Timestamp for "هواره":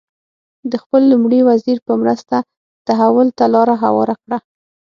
3.83-4.15